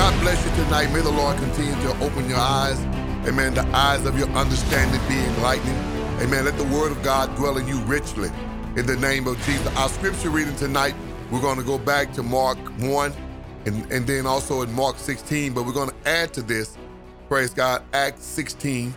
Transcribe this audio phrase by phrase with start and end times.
[0.00, 0.90] God bless you tonight.
[0.94, 2.80] May the Lord continue to open your eyes.
[3.28, 3.52] Amen.
[3.52, 5.76] The eyes of your understanding be enlightened.
[6.22, 6.46] Amen.
[6.46, 8.30] Let the word of God dwell in you richly.
[8.76, 9.66] In the name of Jesus.
[9.76, 10.94] Our scripture reading tonight,
[11.30, 13.12] we're going to go back to Mark 1
[13.66, 16.78] and, and then also in Mark 16, but we're going to add to this,
[17.28, 18.94] praise God, Acts 16,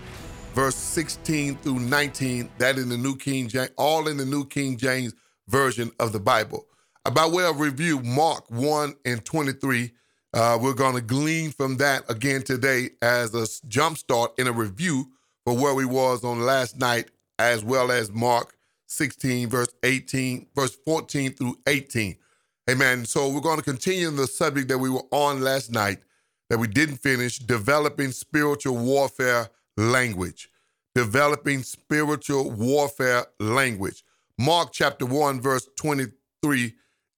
[0.54, 2.50] verse 16 through 19.
[2.60, 5.14] That in the New King James, all in the New King James
[5.50, 6.66] version of the Bible.
[7.14, 9.92] By way of review, Mark 1 and 23
[10.34, 15.12] uh, we're going to glean from that again today as a jumpstart in a review
[15.46, 18.56] for where we was on last night, as well as Mark
[18.88, 22.16] 16, verse 18, verse 14 through 18.
[22.70, 23.06] Amen.
[23.06, 26.00] So we're going to continue the subject that we were on last night
[26.50, 30.50] that we didn't finish, developing spiritual warfare language.
[30.96, 34.04] Developing spiritual warfare language.
[34.38, 36.74] Mark chapter 1, verse 23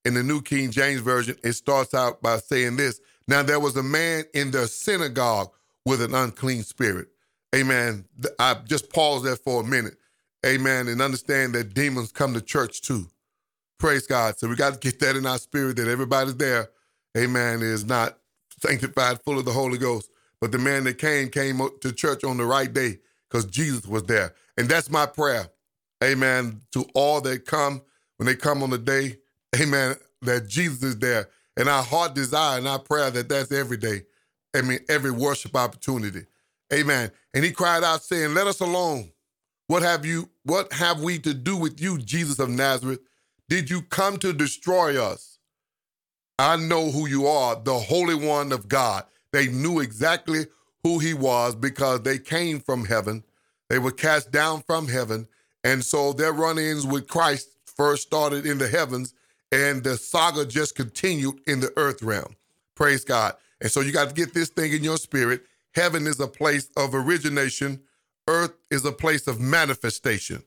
[0.06, 3.76] in the New King James Version, it starts out by saying this Now there was
[3.76, 5.52] a man in the synagogue
[5.86, 7.08] with an unclean spirit.
[7.56, 8.06] Amen.
[8.40, 9.96] I just pause there for a minute.
[10.46, 10.88] Amen.
[10.88, 13.08] And understand that demons come to church too.
[13.80, 14.38] Praise God.
[14.38, 16.70] So we got to get that in our spirit that everybody's there,
[17.18, 18.18] amen, is not
[18.60, 20.10] sanctified, full of the Holy Ghost.
[20.40, 24.04] But the man that came, came to church on the right day because Jesus was
[24.04, 24.34] there.
[24.58, 25.50] And that's my prayer.
[26.04, 26.62] Amen.
[26.74, 27.82] To all that come,
[28.18, 29.18] when they come on the day,
[29.60, 31.30] amen, that Jesus is there.
[31.58, 34.04] And our heart desire and our prayer that that's every day.
[34.56, 36.26] I mean, every worship opportunity.
[36.74, 37.12] Amen.
[37.34, 39.12] And he cried out saying, let us alone.
[39.68, 43.00] What have you, what have we to do with you, Jesus of Nazareth?
[43.50, 45.40] Did you come to destroy us?
[46.38, 49.06] I know who you are, the Holy One of God.
[49.32, 50.46] They knew exactly
[50.84, 53.24] who he was because they came from heaven.
[53.70, 55.28] They were cast down from heaven.
[55.64, 59.15] And so their run ins with Christ first started in the heavens
[59.52, 62.36] and the saga just continued in the earth realm.
[62.76, 63.36] Praise God.
[63.62, 65.44] And so you got to get this thing in your spirit.
[65.74, 67.82] Heaven is a place of origination,
[68.28, 70.44] earth is a place of manifestation.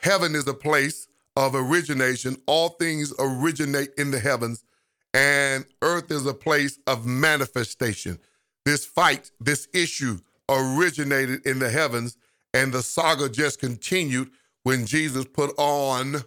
[0.00, 2.36] Heaven is a place of origination.
[2.46, 4.64] All things originate in the heavens,
[5.12, 8.18] and earth is a place of manifestation.
[8.64, 12.16] This fight, this issue originated in the heavens,
[12.54, 14.30] and the saga just continued
[14.62, 16.22] when Jesus put on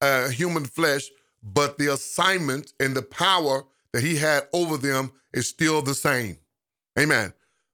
[0.00, 1.08] uh, human flesh
[1.44, 6.38] but the assignment and the power that he had over them is still the same.
[6.98, 7.32] Amen.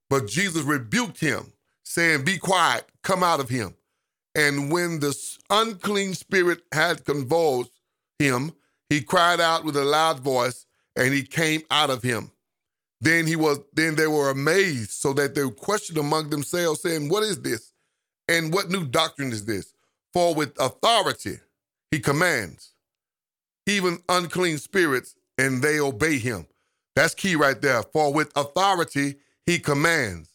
[0.09, 1.53] But Jesus rebuked him,
[1.85, 3.75] saying, Be quiet, come out of him.
[4.35, 5.17] And when the
[5.51, 7.71] unclean spirit had convulsed
[8.19, 8.53] him,
[8.89, 10.67] he cried out with a loud voice,
[10.97, 12.33] and he came out of him.
[13.01, 17.23] Then he was then they were amazed, so that they questioned among themselves, saying, What
[17.23, 17.73] is this?
[18.29, 19.73] And what new doctrine is this?
[20.13, 21.39] For with authority
[21.91, 22.70] he commands
[23.67, 26.47] even unclean spirits, and they obey him.
[26.97, 27.83] That's key right there.
[27.83, 29.17] For with authority
[29.47, 30.31] he commands.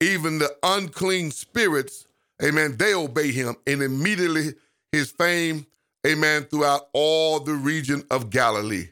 [0.00, 2.06] Even the unclean spirits,
[2.42, 3.56] amen, they obey him.
[3.66, 4.54] And immediately
[4.92, 5.66] his fame,
[6.06, 8.88] amen, throughout all the region of Galilee.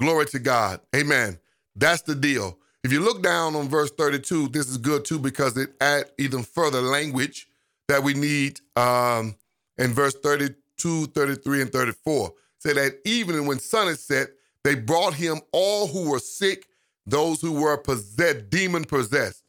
[0.00, 0.80] Glory to God.
[0.94, 1.38] Amen.
[1.74, 2.58] That's the deal.
[2.84, 6.42] If you look down on verse 32, this is good too because it adds even
[6.42, 7.48] further language
[7.88, 9.34] that we need um,
[9.78, 14.28] in verse 32, 33, and 34 say that evening when sun had set,
[14.64, 16.66] they brought him all who were sick,
[17.06, 19.44] those who were possessed, demon possessed.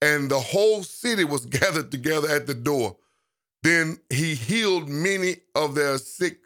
[0.00, 2.96] And the whole city was gathered together at the door.
[3.62, 6.38] Then he healed many of their sick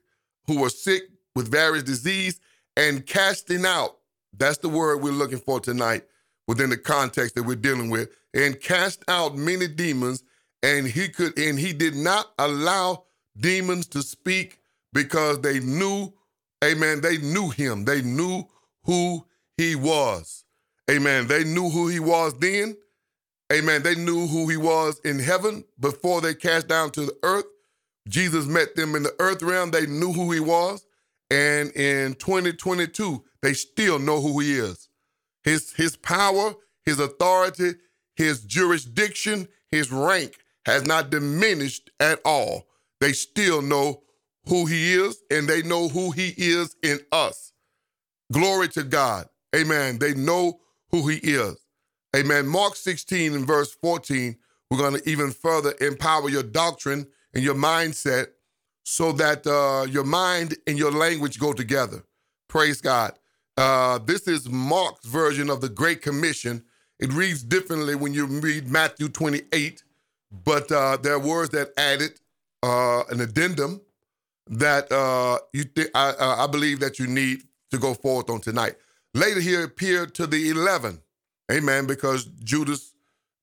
[0.47, 1.03] who were sick
[1.35, 2.41] with various disease
[2.77, 3.99] and casting out.
[4.37, 6.05] That's the word we're looking for tonight
[6.47, 8.11] within the context that we're dealing with.
[8.35, 10.23] And cast out many demons,
[10.63, 13.05] and he could, and he did not allow
[13.37, 14.58] demons to speak
[14.93, 16.13] because they knew,
[16.65, 17.85] amen, they knew him.
[17.85, 18.45] They knew
[18.85, 19.27] who
[19.57, 20.45] he was.
[20.91, 21.27] Amen.
[21.27, 22.77] They knew who he was then.
[23.53, 23.83] Amen.
[23.83, 27.45] They knew who he was in heaven before they cast down to the earth.
[28.09, 29.71] Jesus met them in the earth realm.
[29.71, 30.87] They knew who he was.
[31.31, 34.89] And in 2022, they still know who he is.
[35.45, 37.73] His, his power, his authority,
[38.17, 42.67] his jurisdiction, his rank has not diminished at all.
[43.01, 44.03] They still know
[44.49, 47.53] who he is and they know who he is in us.
[48.33, 49.29] Glory to God.
[49.55, 49.99] Amen.
[49.99, 50.61] They know
[50.91, 51.57] who he is.
[52.17, 52.47] Amen.
[52.47, 54.37] Mark 16 and verse 14,
[54.71, 58.29] we're going to even further empower your doctrine and your mindset
[58.85, 62.03] so that uh, your mind and your language go together.
[62.49, 63.13] Praise God.
[63.57, 66.65] Uh, this is Mark's version of the Great Commission.
[66.99, 69.83] It reads differently when you read Matthew 28,
[70.45, 72.13] but uh, there are words that added
[72.63, 73.83] uh, an addendum
[74.51, 78.41] that uh, you think I, uh, I believe that you need to go forth on
[78.41, 78.75] tonight.
[79.15, 81.01] Later, he appeared to the 11.
[81.51, 81.87] Amen.
[81.87, 82.93] Because Judas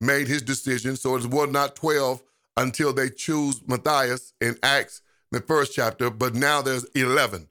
[0.01, 0.95] made his decision.
[0.95, 2.21] So it was not 12
[2.57, 6.09] until they choose Matthias in Acts, the first chapter.
[6.09, 7.47] But now there's 11.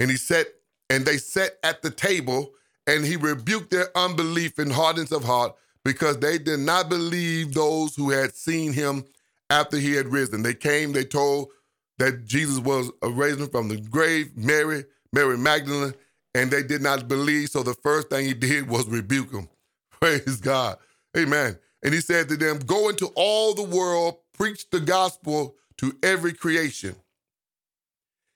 [0.00, 0.46] And he said,
[0.90, 2.52] and they sat at the table,
[2.86, 5.54] and he rebuked their unbelief and hardness of heart
[5.84, 9.04] because they did not believe those who had seen him
[9.50, 10.42] after he had risen.
[10.42, 11.48] They came, they told
[11.98, 15.94] that Jesus was raised from the grave, Mary, Mary Magdalene,
[16.34, 17.50] and they did not believe.
[17.50, 19.48] So the first thing he did was rebuke them.
[20.00, 20.78] Praise God.
[21.16, 21.58] Amen.
[21.82, 26.32] And he said to them, Go into all the world, preach the gospel to every
[26.32, 26.94] creation.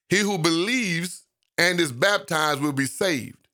[0.08, 1.26] He who believes
[1.58, 3.48] and is baptized will be saved,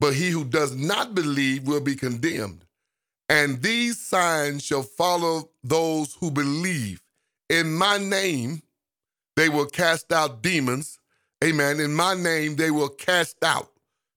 [0.00, 2.64] but he who does not believe will be condemned.
[3.28, 7.02] And these signs shall follow those who believe.
[7.48, 8.62] In my name,
[9.36, 10.98] they will cast out demons.
[11.42, 11.80] Amen.
[11.80, 13.70] In my name, they will cast out.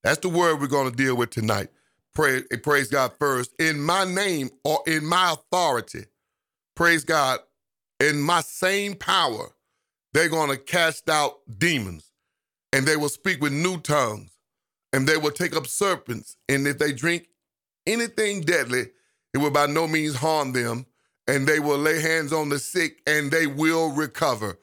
[0.03, 1.69] That's the word we're going to deal with tonight.
[2.13, 3.53] Praise God first.
[3.59, 6.05] In my name or in my authority,
[6.75, 7.39] praise God,
[7.99, 9.49] in my same power,
[10.13, 12.11] they're going to cast out demons
[12.73, 14.31] and they will speak with new tongues
[14.93, 16.37] and they will take up serpents.
[16.49, 17.27] And if they drink
[17.85, 18.87] anything deadly,
[19.33, 20.85] it will by no means harm them.
[21.27, 24.57] And they will lay hands on the sick and they will recover.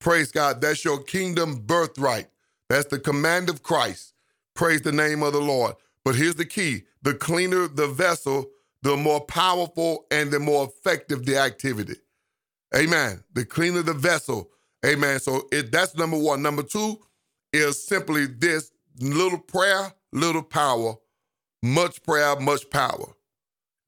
[0.00, 0.60] Praise God.
[0.60, 2.28] That's your kingdom birthright.
[2.68, 4.14] That's the command of Christ.
[4.54, 5.74] Praise the name of the Lord.
[6.04, 8.50] But here's the key the cleaner the vessel,
[8.82, 11.96] the more powerful and the more effective the activity.
[12.76, 13.24] Amen.
[13.34, 14.50] The cleaner the vessel.
[14.86, 15.20] Amen.
[15.20, 16.42] So it, that's number one.
[16.42, 17.00] Number two
[17.52, 20.94] is simply this little prayer, little power,
[21.62, 23.14] much prayer, much power.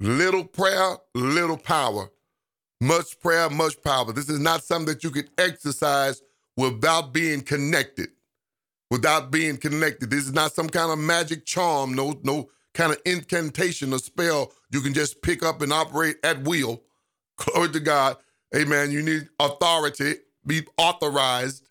[0.01, 2.11] Little prayer, little power.
[2.83, 4.13] Much prayer, much power.
[4.13, 6.23] This is not something that you can exercise
[6.57, 8.09] without being connected
[8.93, 10.11] without being connected.
[10.11, 14.53] This is not some kind of magic charm, no, no kind of incantation or spell
[14.71, 16.83] you can just pick up and operate at will.
[17.39, 18.19] Glory to God.
[18.55, 18.91] Amen.
[18.91, 21.65] You need authority, be authorized.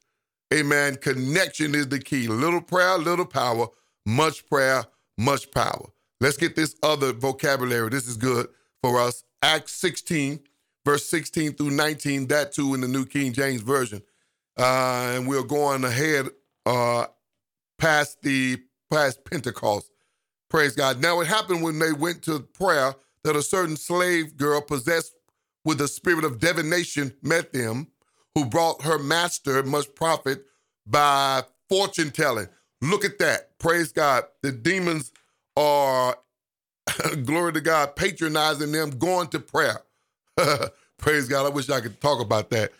[0.52, 0.96] Amen.
[0.96, 2.28] Connection is the key.
[2.28, 3.68] Little prayer, little power.
[4.06, 4.84] Much prayer,
[5.18, 5.90] much power.
[6.19, 7.90] Let's get this other vocabulary.
[7.90, 8.48] This is good
[8.81, 9.24] for us.
[9.44, 10.40] Acts 16,
[10.86, 14.01] verse 16 through 19, that too in the New King James Version.
[14.57, 16.28] Uh, and we're going ahead
[16.66, 17.06] uh,
[17.80, 18.57] past the
[18.92, 19.89] past Pentecost.
[20.50, 21.01] Praise God.
[21.01, 22.94] Now it happened when they went to prayer
[23.24, 25.13] that a certain slave girl possessed
[25.63, 27.88] with the spirit of divination met them,
[28.36, 30.44] who brought her master much profit
[30.86, 32.48] by fortune telling.
[32.81, 33.57] Look at that.
[33.60, 34.24] Praise God.
[34.42, 35.12] The demons
[35.56, 36.18] are,
[37.24, 39.81] glory to God, patronizing them, going to prayer.
[40.98, 41.46] Praise God.
[41.46, 42.72] I wish I could talk about that.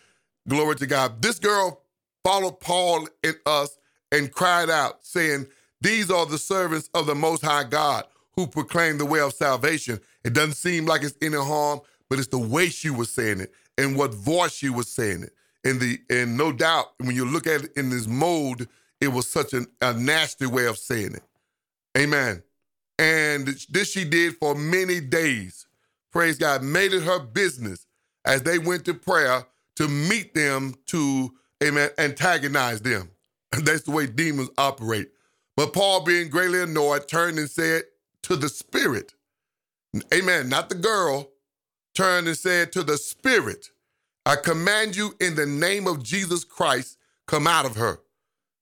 [0.48, 1.22] Glory to God.
[1.22, 1.82] This girl
[2.24, 3.78] followed Paul and us
[4.10, 5.46] and cried out, saying,
[5.80, 8.04] These are the servants of the Most High God
[8.34, 10.00] who proclaim the way of salvation.
[10.24, 13.52] It doesn't seem like it's any harm, but it's the way she was saying it
[13.78, 15.32] and what voice she was saying it.
[15.64, 18.68] And the and no doubt when you look at it in this mode,
[19.00, 21.22] it was such an, a nasty way of saying it.
[21.96, 22.42] Amen.
[22.98, 25.66] And this she did for many days.
[26.12, 26.62] Praise God.
[26.62, 27.86] Made it her business
[28.24, 31.32] as they went to prayer to meet them to,
[31.62, 33.10] amen, antagonize them.
[33.52, 35.10] That's the way demons operate.
[35.56, 37.82] But Paul, being greatly annoyed, turned and said
[38.22, 39.14] to the spirit,
[40.14, 41.30] Amen, not the girl,
[41.94, 43.68] turned and said to the spirit,
[44.24, 46.96] I command you in the name of Jesus Christ,
[47.26, 48.00] come out of her.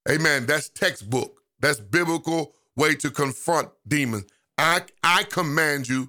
[0.08, 0.46] Amen.
[0.46, 1.42] That's textbook.
[1.60, 4.24] That's biblical way to confront demons.
[4.56, 6.08] I, I command you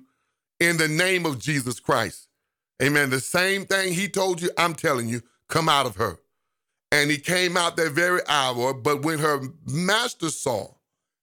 [0.61, 2.27] in the name of Jesus Christ.
[2.81, 3.09] Amen.
[3.09, 6.19] The same thing he told you, I'm telling you, come out of her.
[6.91, 8.73] And he came out that very hour.
[8.73, 10.75] But when her master saw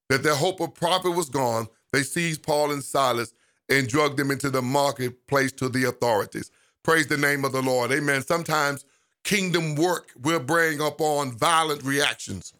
[0.09, 3.33] that their hope of profit was gone, they seized Paul and Silas
[3.69, 6.51] and drugged them into the marketplace to the authorities.
[6.83, 7.91] Praise the name of the Lord.
[7.93, 8.21] Amen.
[8.21, 8.83] Sometimes
[9.23, 12.53] kingdom work will bring up on violent reactions.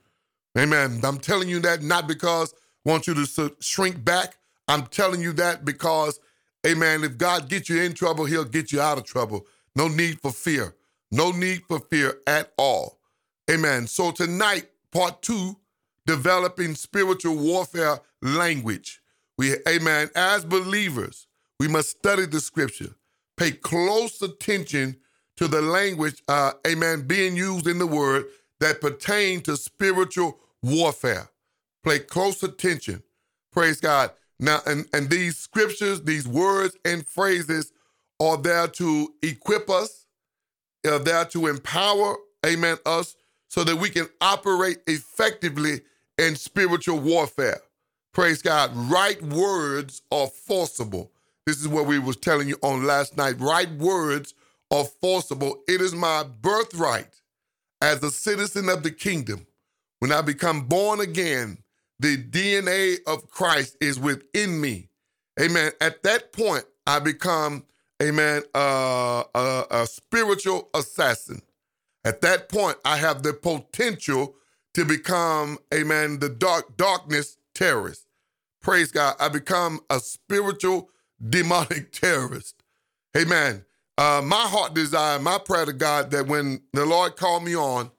[0.58, 1.02] Amen.
[1.04, 2.54] I'm telling you that not because
[2.86, 4.38] I want you to shrink back.
[4.68, 6.20] I'm telling you that because,
[6.66, 9.46] amen, if God gets you in trouble, he'll get you out of trouble.
[9.76, 10.76] No need for fear.
[11.12, 13.00] No need for fear at all.
[13.50, 13.88] Amen.
[13.88, 15.58] So tonight, part two,
[16.06, 19.02] developing spiritual warfare language.
[19.38, 21.28] We, amen, as believers,
[21.60, 22.96] we must study the scripture,
[23.38, 24.98] pay close attention
[25.38, 28.26] to the language, uh, amen, being used in the word
[28.60, 31.30] that pertain to spiritual warfare.
[31.86, 33.02] Pay close attention.
[33.52, 34.12] Praise God.
[34.40, 37.74] Now, and, and these scriptures, these words and phrases
[38.20, 40.06] are there to equip us,
[40.88, 42.16] are there to empower,
[42.46, 43.16] amen, us
[43.50, 45.82] so that we can operate effectively
[46.18, 47.60] in spiritual warfare.
[48.14, 48.72] Praise God.
[48.74, 51.12] Right words are forcible.
[51.46, 53.40] This is what we was telling you on last night.
[53.40, 54.34] Right words
[54.72, 55.62] are forcible.
[55.68, 57.22] It is my birthright
[57.82, 59.48] as a citizen of the kingdom.
[60.00, 61.58] When I become born again,
[62.00, 64.90] the DNA of Christ is within me.
[65.40, 65.72] Amen.
[65.82, 67.66] At that point, I become,
[68.02, 71.42] amen, uh, a, a spiritual assassin.
[72.04, 74.36] At that point, I have the potential
[74.74, 78.06] to become, amen, the dark darkness terrorist.
[78.62, 79.16] Praise God.
[79.20, 80.90] I become a spiritual
[81.28, 82.56] demonic terrorist.
[83.18, 83.66] Amen.
[83.98, 87.92] Uh, my heart desire, my prayer to God that when the Lord called me on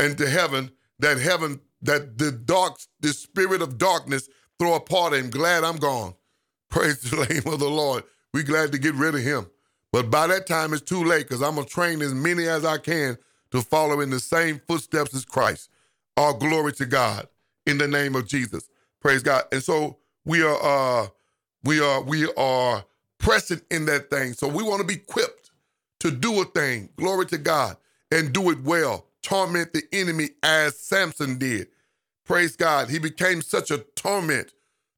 [0.00, 5.32] into heaven, that heaven, that the dark, the spirit of darkness throw a party and
[5.32, 6.14] glad I'm gone.
[6.70, 8.04] Praise the name of the Lord.
[8.34, 9.46] We glad to get rid of him.
[9.92, 12.64] But by that time, it's too late because I'm going to train as many as
[12.64, 13.16] I can
[13.52, 15.70] to follow in the same footsteps as Christ.
[16.16, 17.26] All glory to God
[17.66, 18.68] in the name of Jesus.
[19.00, 19.44] Praise God.
[19.52, 21.06] And so we are uh
[21.64, 22.84] we are we are
[23.18, 24.34] pressing in that thing.
[24.34, 25.50] So we want to be equipped
[26.00, 26.90] to do a thing.
[26.96, 27.76] Glory to God
[28.10, 29.06] and do it well.
[29.22, 31.68] Torment the enemy as Samson did.
[32.24, 32.90] Praise God.
[32.90, 34.52] He became such a torment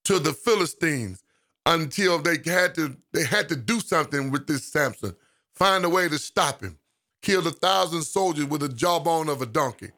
[0.05, 1.23] to the Philistines
[1.67, 5.15] until they had to they had to do something with this Samson.
[5.55, 6.79] Find a way to stop him.
[7.23, 9.91] Killed a thousand soldiers with a jawbone of a donkey.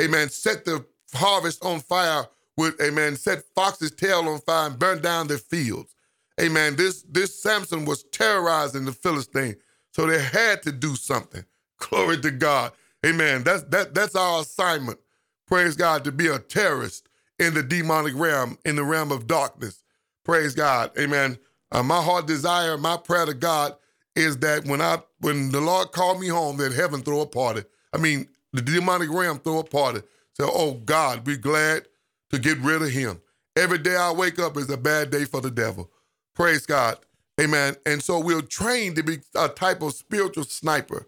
[0.00, 0.28] Amen.
[0.28, 2.26] Set the harvest on fire
[2.56, 5.94] with, amen, set fox's tail on fire and burn down their fields.
[6.40, 6.76] Amen.
[6.76, 9.56] This this Samson was terrorizing the Philistine.
[9.92, 11.44] So they had to do something.
[11.78, 12.72] Glory to God.
[13.06, 13.42] Amen.
[13.44, 14.98] That's that that's our assignment.
[15.46, 19.82] Praise God to be a terrorist in the demonic realm, in the realm of darkness.
[20.24, 20.90] Praise God.
[20.98, 21.38] Amen.
[21.72, 23.74] Uh, my heart desire, my prayer to God
[24.16, 27.62] is that when I when the Lord called me home, that heaven throw a party.
[27.92, 30.00] I mean, the demonic realm throw a party.
[30.34, 31.86] Say, oh God, be glad
[32.30, 33.20] to get rid of him.
[33.56, 35.90] Every day I wake up is a bad day for the devil.
[36.34, 36.98] Praise God.
[37.40, 37.76] Amen.
[37.86, 41.06] And so we're trained to be a type of spiritual sniper.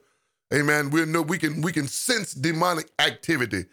[0.52, 0.90] Amen.
[0.90, 3.64] We know we can we can sense demonic activity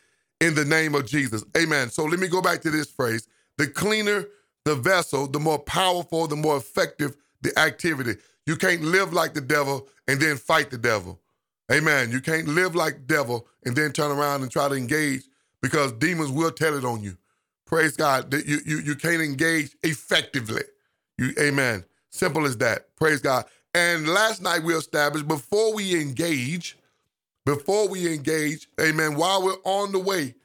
[0.41, 1.43] in the name of Jesus.
[1.57, 1.89] Amen.
[1.89, 3.27] So let me go back to this phrase.
[3.57, 4.25] The cleaner
[4.65, 8.15] the vessel, the more powerful, the more effective the activity.
[8.45, 11.19] You can't live like the devil and then fight the devil.
[11.71, 12.11] Amen.
[12.11, 15.23] You can't live like devil and then turn around and try to engage
[15.61, 17.17] because demons will tell it on you.
[17.65, 18.33] Praise God.
[18.33, 20.63] You, you, you can't engage effectively.
[21.17, 21.85] You, amen.
[22.09, 22.95] Simple as that.
[22.95, 23.45] Praise God.
[23.73, 26.77] And last night we established before we engage,
[27.45, 30.35] before we engage, amen, while we're on the way,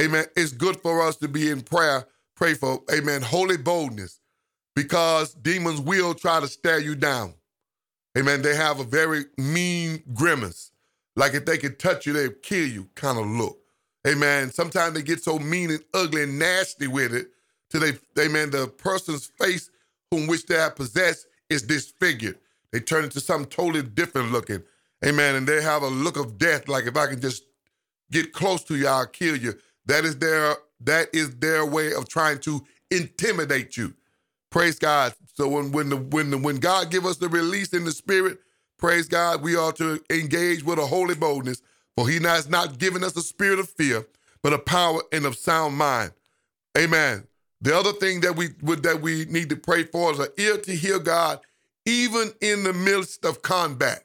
[0.00, 2.06] amen, it's good for us to be in prayer.
[2.36, 4.20] Pray for, amen, holy boldness
[4.74, 7.34] because demons will try to stare you down.
[8.18, 8.42] Amen.
[8.42, 10.72] They have a very mean grimace.
[11.16, 13.58] Like if they could touch you, they'd kill you kind of look.
[14.06, 14.50] Amen.
[14.50, 17.28] Sometimes they get so mean and ugly and nasty with it
[17.70, 19.70] till they, amen, the person's face
[20.10, 22.38] whom which they have possessed is disfigured.
[22.72, 24.62] They turn into something totally different looking.
[25.04, 25.34] Amen.
[25.34, 27.44] And they have a look of death, like if I can just
[28.10, 29.54] get close to you, I'll kill you.
[29.86, 33.94] That is their that is their way of trying to intimidate you.
[34.50, 35.14] Praise God.
[35.34, 38.38] So when when the when the, when God give us the release in the spirit,
[38.78, 41.62] praise God, we ought to engage with a holy boldness
[41.96, 44.06] for he has not given us a spirit of fear,
[44.42, 46.12] but a power and of sound mind.
[46.78, 47.26] Amen.
[47.60, 50.56] The other thing that we would that we need to pray for is an ear
[50.56, 51.40] to hear God,
[51.86, 54.04] even in the midst of combat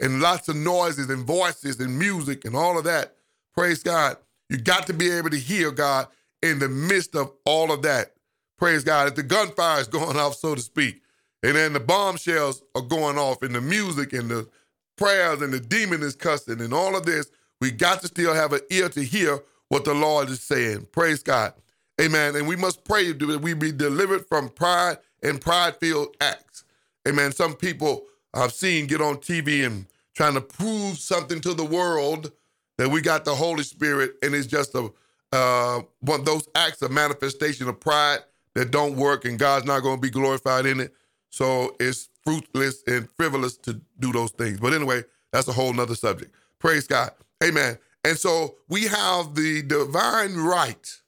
[0.00, 3.14] and lots of noises and voices and music and all of that.
[3.54, 4.16] Praise God.
[4.48, 6.06] You got to be able to hear God
[6.42, 8.12] in the midst of all of that.
[8.56, 9.08] Praise God.
[9.08, 11.02] If the gunfire is going off, so to speak,
[11.42, 14.48] and then the bombshells are going off, and the music and the
[14.96, 18.52] prayers and the demon is cussing and all of this, we got to still have
[18.52, 20.88] an ear to hear what the Lord is saying.
[20.92, 21.52] Praise God.
[22.00, 22.36] Amen.
[22.36, 26.64] And we must pray that we be delivered from pride and pride filled acts.
[27.08, 27.32] Amen.
[27.32, 32.32] Some people I've seen get on TV and trying to prove something to the world
[32.76, 34.90] that we got the Holy Spirit, and it's just a
[35.32, 38.18] uh, one those acts of manifestation of pride
[38.54, 40.94] that don't work, and God's not going to be glorified in it.
[41.30, 44.60] So it's fruitless and frivolous to do those things.
[44.60, 46.34] But anyway, that's a whole nother subject.
[46.58, 47.12] Praise God.
[47.42, 47.78] Amen.
[48.04, 51.00] And so we have the divine right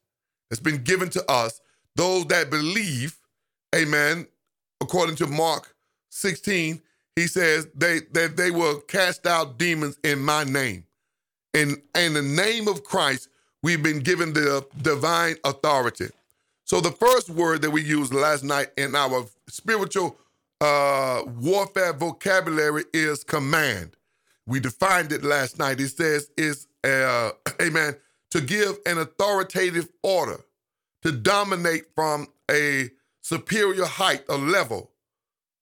[0.49, 1.61] that's been given to us,
[1.97, 3.17] those that believe,
[3.75, 4.27] amen,
[4.81, 5.75] according to Mark
[6.11, 6.81] 16,
[7.17, 10.85] he says they that they will cast out demons in my name.
[11.55, 13.29] In in the name of Christ,
[13.63, 16.09] we've been given the divine authority.
[16.65, 20.17] So the first word that we used last night in our spiritual
[20.61, 23.97] uh, warfare vocabulary is command.
[24.47, 25.81] We defined it last night.
[25.81, 27.31] It says is uh,
[27.63, 27.97] amen
[28.31, 30.41] to give an authoritative order,
[31.03, 32.91] to dominate from a
[33.21, 34.90] superior height, a level.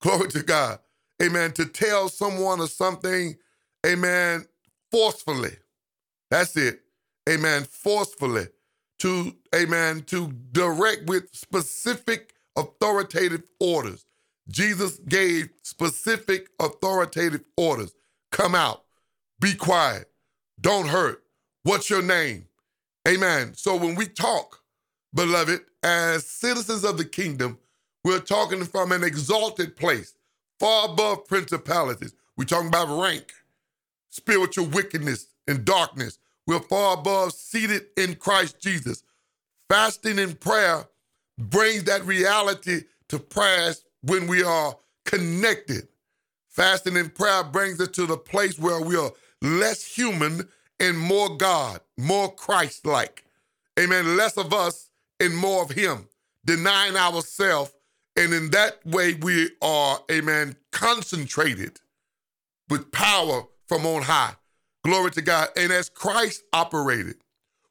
[0.00, 0.78] Glory to God.
[1.22, 1.52] Amen.
[1.52, 3.36] To tell someone or something,
[3.86, 4.46] amen,
[4.92, 5.56] forcefully.
[6.30, 6.80] That's it.
[7.28, 7.64] Amen.
[7.64, 8.46] Forcefully.
[9.00, 14.06] To, amen, to direct with specific authoritative orders.
[14.48, 17.94] Jesus gave specific authoritative orders.
[18.32, 18.84] Come out.
[19.40, 20.10] Be quiet.
[20.60, 21.22] Don't hurt.
[21.62, 22.46] What's your name?
[23.06, 23.54] Amen.
[23.54, 24.60] So when we talk,
[25.14, 27.58] beloved, as citizens of the kingdom,
[28.08, 30.14] we're talking from an exalted place,
[30.58, 32.14] far above principalities.
[32.38, 33.34] We're talking about rank,
[34.08, 36.18] spiritual wickedness, and darkness.
[36.46, 39.02] We're far above, seated in Christ Jesus.
[39.68, 40.86] Fasting and prayer
[41.36, 44.74] brings that reality to prayer when we are
[45.04, 45.86] connected.
[46.48, 49.12] Fasting and prayer brings us to the place where we are
[49.42, 50.48] less human
[50.80, 53.26] and more God, more Christ like.
[53.78, 54.16] Amen.
[54.16, 54.88] Less of us
[55.20, 56.08] and more of Him,
[56.46, 57.72] denying ourselves.
[58.18, 61.78] And in that way, we are, amen, concentrated
[62.68, 64.34] with power from on high.
[64.82, 65.50] Glory to God.
[65.56, 67.18] And as Christ operated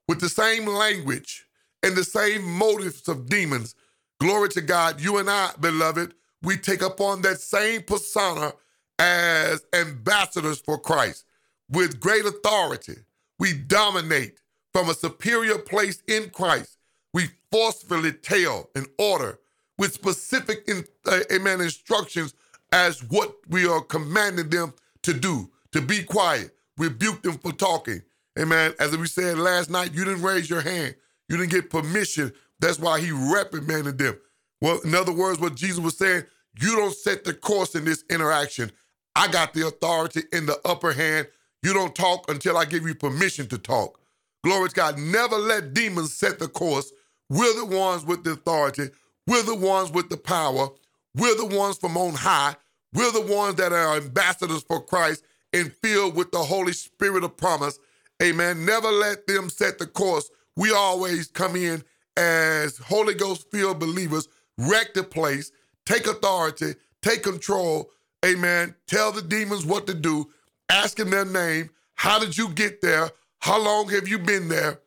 [0.08, 1.46] with the same language
[1.84, 3.76] and the same motives of demons,
[4.22, 8.54] glory to God, you and I, beloved, we take upon that same persona
[9.00, 11.26] as ambassadors for Christ
[11.70, 12.96] with great authority.
[13.38, 14.40] We dominate
[14.72, 16.78] from a superior place in Christ.
[17.14, 19.40] We forcefully tell and order
[19.78, 22.34] with specific, in, uh, amen, instructions
[22.72, 28.02] as what we are commanding them to do, to be quiet, rebuke them for talking.
[28.40, 28.74] Amen.
[28.80, 30.96] As we said last night, you didn't raise your hand.
[31.30, 32.34] You didn't get permission.
[32.60, 34.18] That's why he reprimanded them.
[34.62, 36.24] Well, in other words, what Jesus was saying,
[36.60, 38.72] you don't set the course in this interaction.
[39.16, 41.28] I got the authority in the upper hand.
[41.64, 44.00] You don't talk until I give you permission to talk.
[44.44, 45.00] Glory to God.
[45.00, 46.92] Never let demons set the course.
[47.30, 48.90] We're the ones with the authority.
[49.28, 50.70] We're the ones with the power.
[51.14, 52.56] We're the ones from on high.
[52.94, 57.36] We're the ones that are ambassadors for Christ and filled with the Holy Spirit of
[57.38, 57.78] promise.
[58.24, 58.66] Amen.
[58.66, 60.30] Never let them set the course.
[60.56, 61.84] We always come in
[62.16, 65.52] as Holy Ghost filled believers, wreck the place,
[65.86, 67.92] take authority, take control.
[68.26, 68.74] Amen.
[68.88, 70.30] Tell the demons what to do,
[70.70, 71.70] ask them their name.
[71.96, 73.12] How did you get there?
[73.40, 74.80] How long have you been there?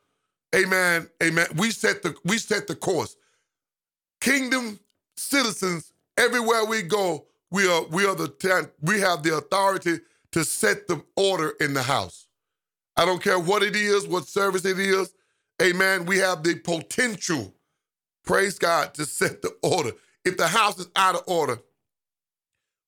[0.54, 1.08] Amen.
[1.22, 1.46] Amen.
[1.56, 3.16] We set the we set the course.
[4.20, 4.78] Kingdom
[5.16, 9.98] citizens, everywhere we go, we are we are the we have the authority
[10.32, 12.26] to set the order in the house.
[12.96, 15.12] I don't care what it is, what service it is.
[15.62, 16.06] Amen.
[16.06, 17.54] We have the potential,
[18.24, 19.92] praise God, to set the order.
[20.24, 21.58] If the house is out of order,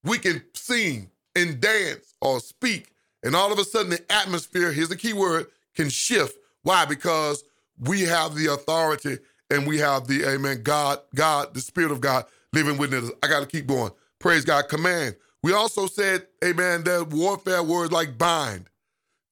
[0.05, 2.93] we can sing and dance or speak,
[3.23, 6.37] and all of a sudden the atmosphere, here's the key word, can shift.
[6.63, 6.85] Why?
[6.85, 7.45] Because
[7.79, 9.19] we have the authority
[9.53, 13.11] and we have the, amen, God, God, the Spirit of God living within us.
[13.23, 13.93] I got to keep going.
[14.19, 14.69] Praise God.
[14.69, 15.15] Command.
[15.43, 18.71] We also said, amen, that warfare words like bind.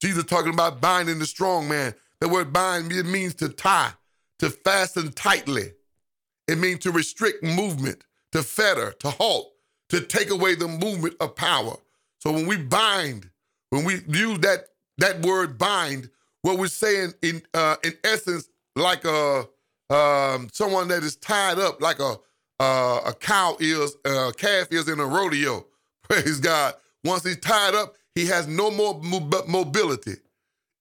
[0.03, 1.95] Jesus talking about binding the strong man.
[2.21, 3.93] The word bind it means to tie,
[4.41, 5.73] to fasten tightly.
[6.47, 9.53] It means to restrict movement, to fetter, to halt,
[9.89, 11.77] to take away the movement of power.
[12.19, 13.31] So when we bind,
[13.71, 14.67] when we use that
[14.99, 16.11] that word bind,
[16.43, 19.47] what we're saying in uh, in essence, like a
[19.91, 22.17] um, someone that is tied up, like a
[22.61, 25.65] uh, a cow is, a calf is in a rodeo.
[26.03, 26.75] Praise God.
[27.03, 29.01] Once he's tied up, he has no more
[29.49, 30.17] mobility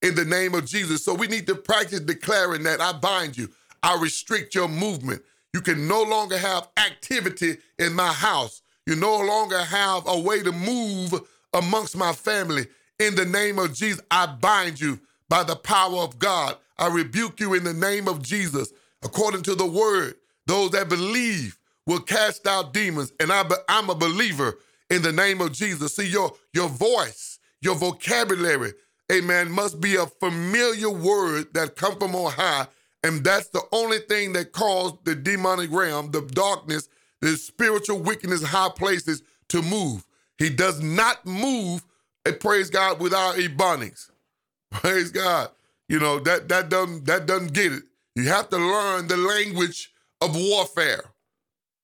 [0.02, 1.04] in the name of Jesus.
[1.04, 3.50] So we need to practice declaring that I bind you,
[3.82, 5.22] I restrict your movement.
[5.54, 8.62] You can no longer have activity in my house.
[8.86, 11.14] You no longer have a way to move
[11.54, 12.68] amongst my family.
[13.00, 16.58] In the name of Jesus, I bind you by the power of God.
[16.78, 18.74] I rebuke you in the name of Jesus.
[19.04, 23.12] According to the word, those that believe will cast out demons.
[23.20, 24.58] And I, I'm a believer
[24.90, 25.96] in the name of Jesus.
[25.96, 28.74] See, your, your voice, your vocabulary,
[29.12, 32.68] amen, must be a familiar word that come from on high.
[33.04, 36.90] And that's the only thing that caused the demonic realm, the darkness,
[37.22, 40.06] the spiritual wickedness, high places to move.
[40.38, 41.86] He does not move,
[42.26, 44.10] and praise God, without ebonics.
[44.72, 45.50] Praise God.
[45.88, 47.84] You know, that that doesn't that doesn't get it.
[48.20, 51.04] You have to learn the language of warfare.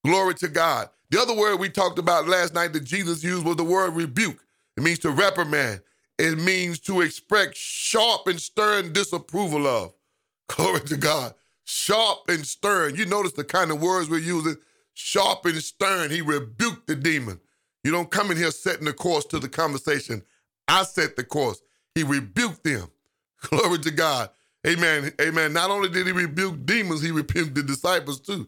[0.03, 0.89] Glory to God.
[1.09, 4.43] The other word we talked about last night that Jesus used was the word rebuke.
[4.75, 5.79] It means to reprimand.
[6.19, 9.93] It means to express sharp and stern disapproval of.
[10.49, 11.33] Glory to God.
[11.63, 12.95] Sharp and stern.
[12.95, 14.57] You notice the kind of words we're using.
[14.93, 16.11] Sharp and stern.
[16.11, 17.39] He rebuked the demon.
[17.85, 20.21] You don't come in here setting the course to the conversation.
[20.67, 21.61] I set the course.
[21.93, 22.89] He rebuked them.
[23.41, 24.31] Glory to God.
[24.67, 25.11] Amen.
[25.21, 25.53] Amen.
[25.53, 28.47] Not only did he rebuke demons, he rebuked the disciples too.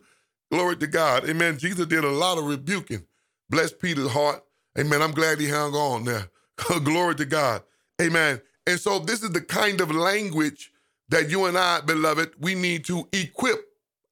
[0.51, 1.29] Glory to God.
[1.29, 1.57] Amen.
[1.57, 3.03] Jesus did a lot of rebuking.
[3.49, 4.43] Bless Peter's heart.
[4.79, 5.01] Amen.
[5.01, 6.29] I'm glad he hung on there.
[6.83, 7.63] Glory to God.
[8.01, 8.41] Amen.
[8.67, 10.71] And so this is the kind of language
[11.09, 13.59] that you and I, beloved, we need to equip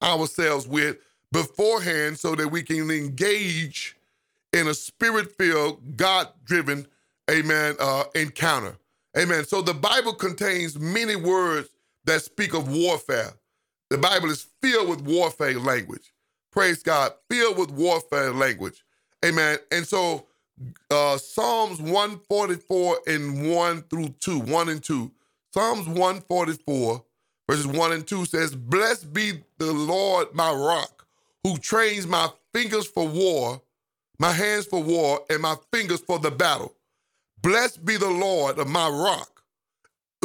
[0.02, 0.96] ourselves with
[1.32, 3.96] beforehand so that we can engage
[4.52, 6.86] in a spirit-filled, God-driven,
[7.30, 8.76] amen, uh, encounter.
[9.18, 9.44] Amen.
[9.44, 11.68] So the Bible contains many words
[12.06, 13.32] that speak of warfare.
[13.90, 16.12] The Bible is filled with warfare language.
[16.50, 18.84] Praise God, filled with warfare language.
[19.24, 19.58] Amen.
[19.70, 20.26] And so
[20.90, 25.10] uh, Psalms 144 and 1 through 2, 1 and 2.
[25.52, 27.04] Psalms 144,
[27.48, 31.06] verses 1 and 2 says, Blessed be the Lord my rock,
[31.44, 33.62] who trains my fingers for war,
[34.18, 36.74] my hands for war, and my fingers for the battle.
[37.42, 39.35] Blessed be the Lord of my rock,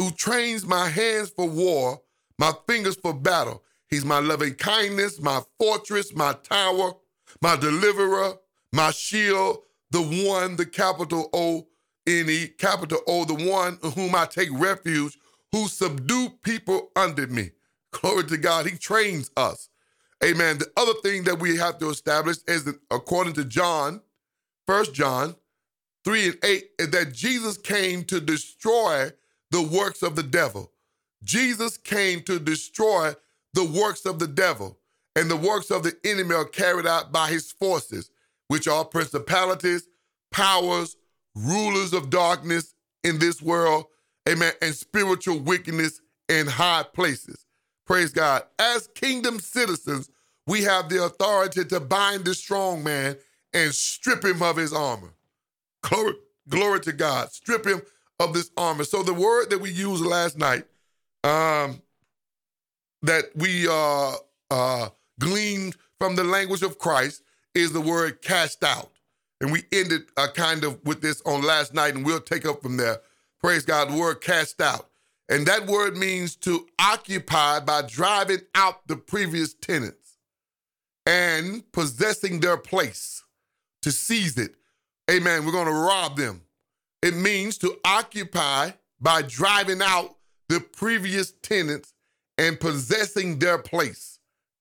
[0.02, 2.02] who trains my hands for war,
[2.36, 3.62] my fingers for battle.
[3.88, 6.94] He's my loving kindness, my fortress, my tower,
[7.40, 8.34] my deliverer,
[8.72, 9.58] my shield,
[9.92, 11.68] the one, the capital O
[12.08, 15.16] E, capital O, the one in whom I take refuge,
[15.52, 17.50] who subdue people under me.
[17.92, 18.66] Glory to God.
[18.66, 19.68] He trains us.
[20.24, 20.58] Amen.
[20.58, 24.00] The other thing that we have to establish is that according to John,
[24.66, 25.36] First John
[26.04, 29.10] 3 and 8, is that Jesus came to destroy
[29.52, 30.72] the works of the devil.
[31.22, 33.12] Jesus came to destroy
[33.54, 34.78] the works of the devil,
[35.14, 38.10] and the works of the enemy are carried out by his forces
[38.48, 39.86] which are principalities,
[40.30, 40.96] powers,
[41.34, 43.84] rulers of darkness in this world,
[44.28, 47.46] amen, and spiritual wickedness in high places.
[47.86, 48.42] Praise God.
[48.58, 50.10] As kingdom citizens,
[50.46, 53.16] we have the authority to bind the strong man
[53.52, 55.12] and strip him of his armor.
[55.82, 56.14] Glory,
[56.48, 57.32] glory to God.
[57.32, 57.82] Strip him
[58.24, 58.84] of this armor.
[58.84, 60.64] So the word that we used last night,
[61.24, 61.82] um,
[63.02, 64.14] that we uh,
[64.50, 67.22] uh, gleaned from the language of Christ,
[67.54, 68.90] is the word cast out.
[69.40, 72.62] And we ended uh, kind of with this on last night, and we'll take up
[72.62, 72.98] from there.
[73.42, 74.88] Praise God, the word cast out.
[75.28, 80.18] And that word means to occupy by driving out the previous tenants
[81.06, 83.24] and possessing their place,
[83.82, 84.54] to seize it.
[85.10, 85.44] Amen.
[85.44, 86.42] We're going to rob them.
[87.02, 90.16] It means to occupy by driving out
[90.48, 91.94] the previous tenants
[92.38, 94.18] and possessing their place.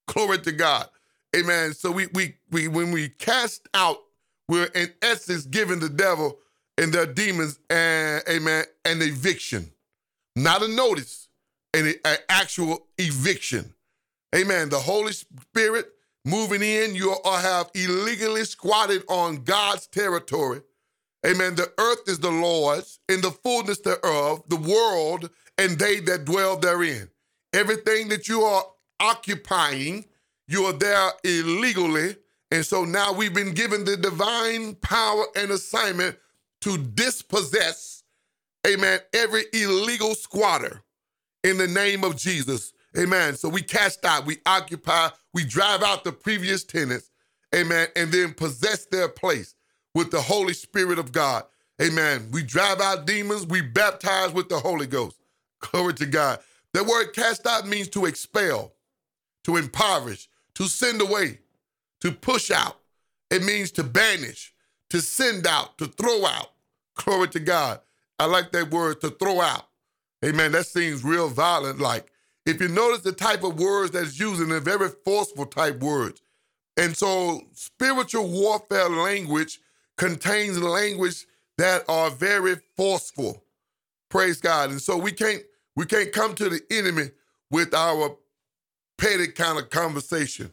[0.07, 0.87] Glory to God.
[1.35, 1.73] Amen.
[1.73, 3.97] So we we we when we cast out,
[4.47, 6.39] we're in essence giving the devil
[6.77, 9.71] and their demons and amen an eviction,
[10.35, 11.29] not a notice,
[11.73, 13.73] an, an actual eviction.
[14.35, 14.69] Amen.
[14.69, 15.87] The Holy Spirit
[16.25, 20.61] moving in, you have illegally squatted on God's territory.
[21.25, 21.55] Amen.
[21.55, 26.57] The earth is the Lord's, in the fullness thereof, the world and they that dwell
[26.57, 27.09] therein.
[27.53, 28.65] Everything that you are
[28.99, 30.05] occupying
[30.51, 32.17] you are there illegally.
[32.51, 36.17] And so now we've been given the divine power and assignment
[36.61, 38.03] to dispossess,
[38.67, 40.83] amen, every illegal squatter
[41.43, 42.73] in the name of Jesus.
[42.97, 43.35] Amen.
[43.35, 47.09] So we cast out, we occupy, we drive out the previous tenants,
[47.55, 49.55] amen, and then possess their place
[49.93, 51.43] with the Holy Spirit of God.
[51.81, 52.29] Amen.
[52.31, 55.17] We drive out demons, we baptize with the Holy Ghost.
[55.59, 56.39] Glory to God.
[56.73, 58.73] The word cast out means to expel,
[59.43, 61.39] to impoverish, to send away,
[62.01, 62.77] to push out.
[63.29, 64.53] It means to banish,
[64.89, 66.51] to send out, to throw out.
[66.95, 67.79] Glory to God.
[68.19, 69.67] I like that word to throw out.
[70.23, 70.51] Amen.
[70.51, 71.79] That seems real violent.
[71.79, 72.11] Like,
[72.45, 76.21] if you notice the type of words that's using, they're very forceful type words.
[76.77, 79.59] And so, spiritual warfare language
[79.97, 81.25] contains language
[81.57, 83.43] that are very forceful.
[84.09, 84.71] Praise God.
[84.71, 85.43] And so we can't
[85.75, 87.11] we can't come to the enemy
[87.49, 88.17] with our
[88.97, 90.51] petty kind of conversation.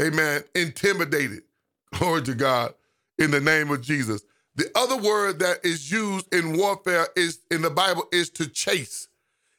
[0.00, 0.42] Amen.
[0.54, 1.42] Intimidated.
[1.94, 2.74] Glory to God
[3.18, 4.22] in the name of Jesus.
[4.54, 9.08] The other word that is used in warfare is in the Bible is to chase.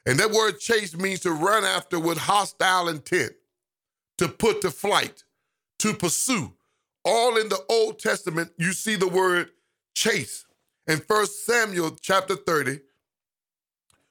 [0.05, 3.33] And that word chase means to run after with hostile intent,
[4.17, 5.23] to put to flight,
[5.79, 6.53] to pursue.
[7.05, 9.49] All in the Old Testament, you see the word
[9.95, 10.45] chase.
[10.87, 12.79] In 1 Samuel chapter 30,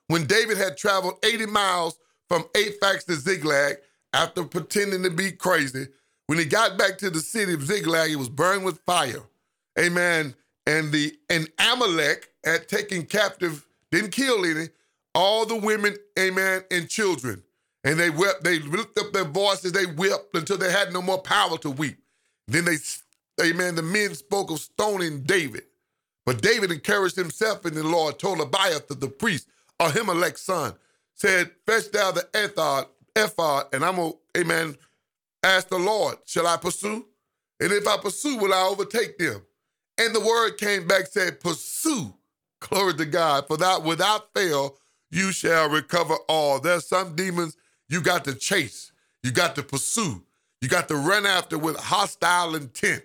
[0.08, 3.76] when David had traveled 80 miles from Aphek to Ziklag,
[4.12, 5.86] after pretending to be crazy.
[6.26, 9.22] When he got back to the city of Ziklag, he was burned with fire.
[9.78, 10.34] Amen.
[10.66, 14.68] And the and Amalek had taken captive, didn't kill any,
[15.14, 17.42] all the women, amen, and children.
[17.84, 21.20] And they wept, they lifted up their voices, they wept until they had no more
[21.20, 21.98] power to weep.
[22.48, 22.76] Then they,
[23.42, 25.64] amen, the men spoke of stoning David.
[26.26, 29.48] But David encouraged himself in the Lord, told Abiathar the priest,
[29.80, 30.74] Ahimelech's son,
[31.14, 34.76] said, Fetch thou the ephod, ephod, and I'm going to, amen,
[35.42, 37.06] asked the Lord, Shall I pursue?
[37.60, 39.42] And if I pursue, will I overtake them?
[39.98, 42.14] And the word came back, said, Pursue.
[42.60, 43.46] Glory to God.
[43.48, 44.76] For that without fail,
[45.10, 46.60] you shall recover all.
[46.60, 47.56] There's some demons
[47.88, 50.22] you got to chase, you got to pursue,
[50.62, 53.02] you got to run after with hostile intent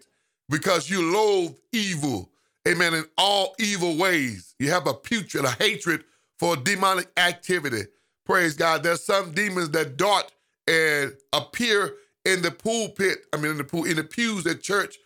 [0.48, 2.30] because you loathe evil.
[2.67, 2.93] Amen.
[2.93, 6.04] In all evil ways, you have a putrid, a hatred
[6.38, 7.84] for demonic activity.
[8.26, 8.84] Praise God.
[8.84, 10.32] There's some demons that dart
[10.67, 14.98] and appear in the pulpit, I mean, in the pool, in the pews at church.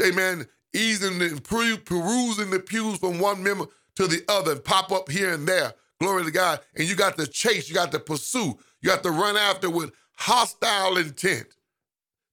[0.00, 0.46] Amen.
[0.72, 5.32] Easing and perusing the pews from one member to the other and pop up here
[5.32, 5.72] and there.
[5.98, 6.60] Glory to God.
[6.76, 9.92] And you got to chase, you got to pursue, you got to run after with
[10.14, 11.48] hostile intent.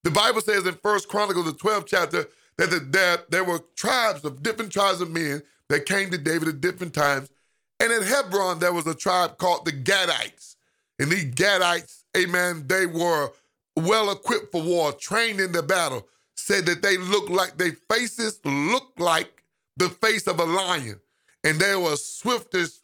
[0.07, 4.23] The Bible says in First Chronicles, the 12th chapter, that, the, that there were tribes
[4.23, 7.29] of different tribes of men that came to David at different times.
[7.81, 10.55] And in Hebron, there was a tribe called the Gadites.
[10.97, 13.31] And these Gadites, amen, they were
[13.75, 18.39] well equipped for war, trained in the battle, said that they looked like their faces
[18.45, 19.43] looked like
[19.75, 21.01] the face of a lion.
[21.43, 22.79] And they were swift as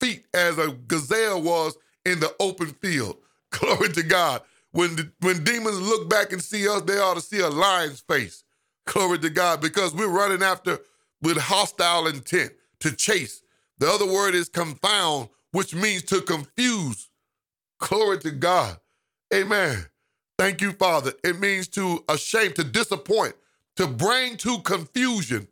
[0.00, 3.18] feet as a gazelle was in the open field.
[3.50, 4.40] Glory to God.
[4.72, 8.00] When the, when demons look back and see us, they ought to see a lion's
[8.00, 8.44] face.
[8.86, 10.78] Glory to God, because we're running after
[11.20, 13.42] with hostile intent to chase.
[13.78, 17.10] The other word is confound, which means to confuse.
[17.78, 18.78] Glory to God.
[19.32, 19.86] Amen.
[20.38, 21.12] Thank you, Father.
[21.22, 23.34] It means to shame, to disappoint,
[23.76, 25.48] to bring to confusion.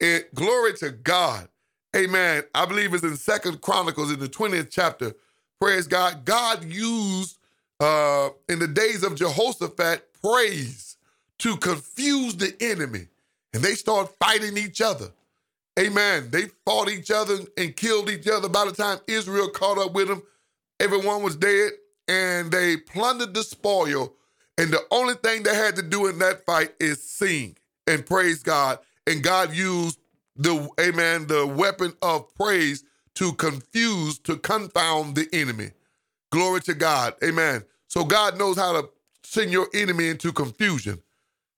[0.00, 1.48] It, glory to God.
[1.96, 2.44] Amen.
[2.54, 5.14] I believe it's in Second Chronicles in the 20th chapter.
[5.60, 6.24] Praise God.
[6.24, 7.38] God used
[7.80, 10.98] uh, in the days of Jehoshaphat praise
[11.38, 13.08] to confuse the enemy.
[13.54, 15.10] And they start fighting each other.
[15.78, 16.28] Amen.
[16.30, 18.48] They fought each other and killed each other.
[18.48, 20.22] By the time Israel caught up with them,
[20.80, 21.72] everyone was dead
[22.08, 24.14] and they plundered the spoil.
[24.58, 28.42] And the only thing they had to do in that fight is sing and praise
[28.42, 28.78] God.
[29.06, 29.98] And God used
[30.36, 32.84] the amen, the weapon of praise
[33.16, 35.70] to confuse, to confound the enemy.
[36.30, 37.14] Glory to God.
[37.24, 37.64] Amen.
[37.90, 38.88] So God knows how to
[39.24, 41.02] send your enemy into confusion.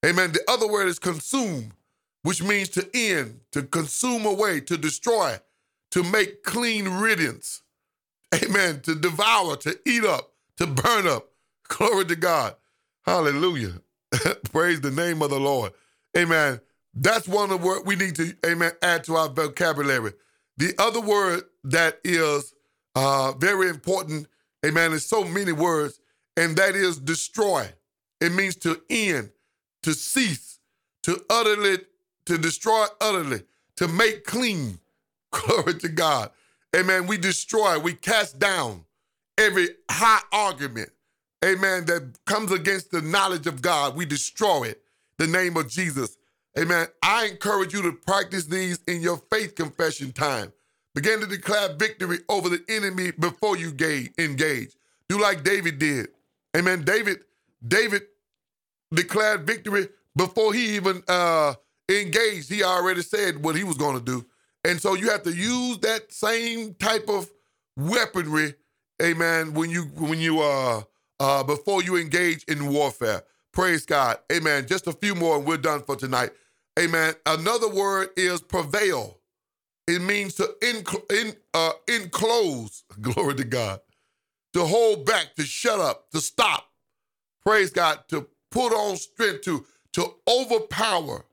[0.05, 0.33] Amen.
[0.33, 1.73] The other word is consume,
[2.23, 5.37] which means to end, to consume away, to destroy,
[5.91, 7.61] to make clean riddance.
[8.35, 8.81] Amen.
[8.81, 11.29] To devour, to eat up, to burn up.
[11.69, 12.57] Glory to God.
[13.05, 13.75] Hallelujah.
[14.53, 15.73] Praise the name of the Lord.
[16.17, 16.61] Amen.
[16.95, 20.13] That's one of the words we need to, amen, add to our vocabulary.
[20.57, 22.55] The other word that is
[22.95, 24.29] uh, very important,
[24.65, 26.01] amen, is so many words,
[26.37, 27.69] and that is destroy.
[28.21, 29.31] It means to end,
[29.83, 30.61] to cease,
[31.03, 31.79] to utterly,
[32.27, 33.43] to destroy utterly,
[33.77, 34.79] to make clean.
[35.31, 36.31] Glory to God.
[36.77, 37.07] Amen.
[37.07, 38.85] We destroy, we cast down
[39.39, 40.91] every high argument,
[41.45, 43.97] amen, that comes against the knowledge of God.
[43.97, 44.83] We destroy it.
[45.19, 46.17] The name of Jesus.
[46.59, 46.87] Amen.
[47.03, 50.53] I encourage you to practice these in your faith confession time.
[50.95, 53.75] Begin to declare victory over the enemy before you
[54.19, 54.77] engage.
[55.09, 56.09] Do like David did.
[56.57, 56.85] Amen.
[56.85, 57.21] David,
[57.67, 58.03] David
[58.93, 61.55] declared victory before he even uh,
[61.91, 62.51] engaged.
[62.51, 64.27] He already said what he was going to do.
[64.65, 67.31] And so you have to use that same type of
[67.77, 68.55] weaponry,
[69.03, 70.83] amen, when you when you uh
[71.21, 73.23] uh before you engage in warfare.
[73.53, 74.19] Praise God.
[74.33, 74.67] Amen.
[74.67, 76.31] Just a few more and we're done for tonight.
[76.79, 77.15] Amen.
[77.27, 79.19] Another word is prevail.
[79.87, 83.81] It means to in, in, uh, enclose, glory to God,
[84.53, 86.69] to hold back, to shut up, to stop.
[87.45, 91.25] Praise God, to put on strength, to, to overpower.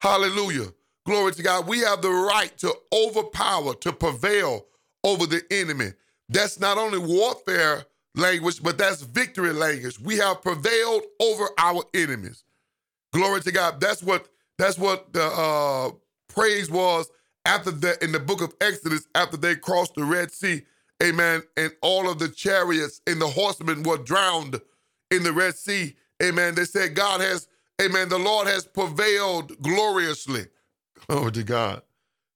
[0.00, 0.66] Hallelujah.
[1.06, 1.66] Glory to God.
[1.66, 4.66] We have the right to overpower, to prevail
[5.04, 5.92] over the enemy.
[6.28, 7.84] That's not only warfare
[8.14, 9.98] language, but that's victory language.
[9.98, 12.44] We have prevailed over our enemies.
[13.12, 13.80] Glory to God.
[13.80, 15.90] That's what that's what the uh,
[16.28, 17.08] praise was
[17.46, 20.62] after that in the book of Exodus, after they crossed the Red Sea.
[21.02, 21.42] Amen.
[21.56, 24.60] And all of the chariots and the horsemen were drowned
[25.10, 25.94] in the Red Sea.
[26.22, 26.54] Amen.
[26.54, 27.48] They said, God has,
[27.80, 30.46] amen, the Lord has prevailed gloriously.
[31.08, 31.82] Glory to God.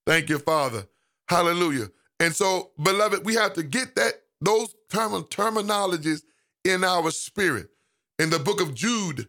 [0.06, 0.86] Thank you, Father.
[1.28, 1.90] Hallelujah.
[2.20, 6.22] And so, beloved, we have to get that those term- terminologies
[6.64, 7.68] in our spirit.
[8.18, 9.28] In the book of Jude,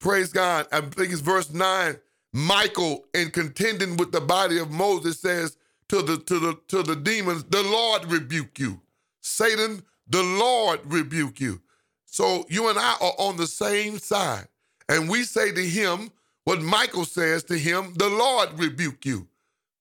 [0.00, 1.96] praise God, I think it's verse 9
[2.32, 5.56] Michael, in contending with the body of Moses, says
[5.92, 8.80] to the to the to the demons, "The Lord rebuke you."
[9.20, 11.60] Satan, the Lord rebuke you.
[12.06, 14.48] So you and I are on the same side,
[14.88, 16.10] and we say to him
[16.44, 19.28] what Michael says to him, "The Lord rebuke you."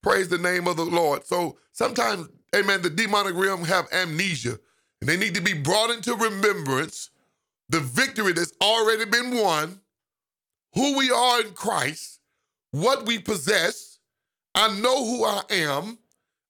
[0.03, 1.25] Praise the name of the Lord.
[1.25, 2.81] So sometimes, Amen.
[2.81, 4.59] The demonic realm have amnesia,
[4.99, 7.09] and they need to be brought into remembrance
[7.69, 9.79] the victory that's already been won,
[10.73, 12.19] who we are in Christ,
[12.71, 13.99] what we possess.
[14.53, 15.97] I know who I am.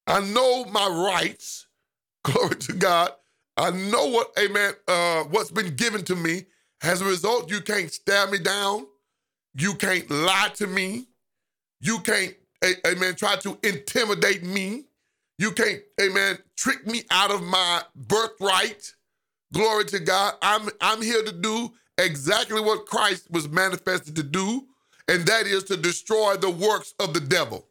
[0.08, 1.68] I know my rights.
[2.24, 3.12] Glory to God.
[3.58, 6.46] I know what, amen, uh, what's been given to me.
[6.84, 8.88] As a result, you can't stab me down.
[9.54, 11.08] You can't lie to me.
[11.82, 12.36] You can't,
[12.88, 14.86] amen, try to intimidate me.
[15.38, 18.94] You can't, amen, trick me out of my birthright.
[19.54, 20.36] Glory to God.
[20.42, 24.68] I'm, I'm here to do exactly what Christ was manifested to do,
[25.08, 27.68] and that is to destroy the works of the devil.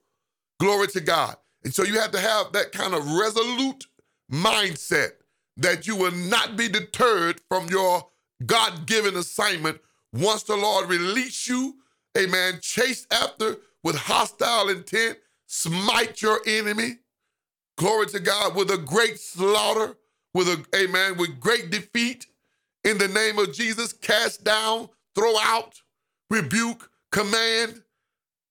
[0.59, 1.37] Glory to God.
[1.65, 3.87] And so you have to have that kind of resolute
[4.33, 5.11] mindset
[5.57, 8.07] that you will not be deterred from your
[8.47, 9.81] God given assignment
[10.13, 11.77] once the Lord release you,
[12.17, 16.99] amen, chase after with hostile intent, smite your enemy,
[17.77, 19.97] glory to God, with a great slaughter,
[20.35, 22.27] with a, amen, with great defeat.
[22.85, 25.81] In the name of Jesus, cast down, throw out,
[26.31, 27.83] rebuke, command,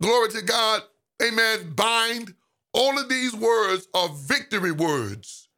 [0.02, 0.84] glory to God,
[1.22, 2.34] amen, bind.
[2.74, 5.50] All of these words are victory words.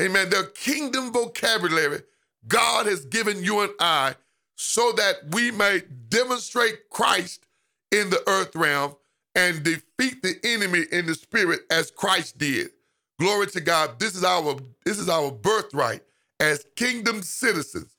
[0.00, 0.30] Amen.
[0.30, 2.02] They're kingdom vocabulary
[2.46, 4.14] God has given you and I
[4.56, 7.46] so that we may demonstrate Christ
[7.92, 8.96] in the earth realm
[9.34, 12.70] and defeat the enemy in the spirit as Christ did.
[13.18, 13.98] Glory to God.
[13.98, 16.02] This is our this is our birthright
[16.40, 17.96] as kingdom citizens.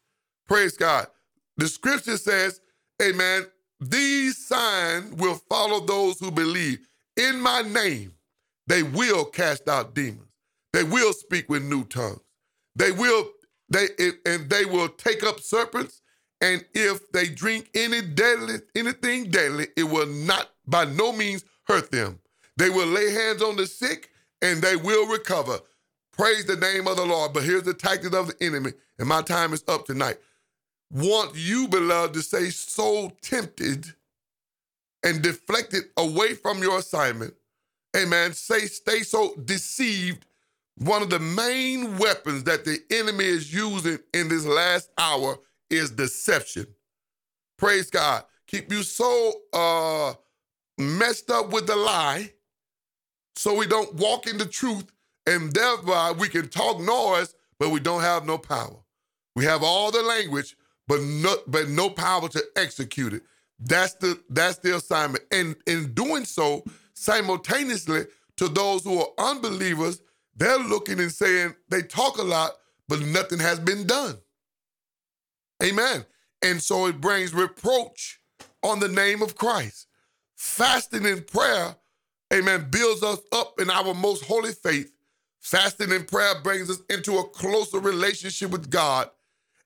[0.48, 1.08] Praise God.
[1.58, 2.62] The scripture says,
[3.02, 3.46] Amen.
[3.80, 6.80] These signs will follow those who believe.
[7.18, 8.14] In my name,
[8.68, 10.22] they will cast out demons.
[10.74, 12.20] They will speak with new tongues.
[12.76, 13.30] They will
[13.70, 13.88] they
[14.26, 16.02] and they will take up serpents.
[16.42, 21.92] And if they drink any deadly anything deadly, it will not by no means hurt
[21.92, 22.20] them.
[22.58, 24.10] They will lay hands on the sick
[24.42, 25.60] and they will recover.
[26.12, 27.34] Praise the name of the Lord.
[27.34, 30.18] But here's the tactic of the enemy, and my time is up tonight.
[30.92, 33.94] Want you, beloved, to stay so tempted
[35.04, 37.34] and deflected away from your assignment.
[37.96, 38.34] Amen.
[38.34, 40.26] Say, stay so deceived
[40.78, 45.38] one of the main weapons that the enemy is using in this last hour
[45.70, 46.68] is deception.
[47.58, 48.24] Praise God.
[48.48, 50.14] Keep you so uh,
[50.78, 52.32] messed up with the lie
[53.36, 54.86] so we don't walk in the truth
[55.26, 58.78] and thereby we can talk noise, but we don't have no power.
[59.36, 63.24] We have all the language, but no, but no power to execute it.
[63.60, 65.24] That's the that's the assignment.
[65.32, 66.64] And in doing so,
[66.96, 68.06] simultaneously
[68.38, 70.02] to those who are unbelievers,
[70.36, 72.52] they're looking and saying they talk a lot,
[72.88, 74.18] but nothing has been done.
[75.64, 76.06] Amen.
[76.42, 78.20] And so it brings reproach
[78.64, 79.88] on the name of Christ.
[80.36, 81.76] Fasting and prayer,
[82.34, 84.92] amen, builds us up in our most holy faith.
[85.40, 89.10] Fasting and prayer brings us into a closer relationship with God.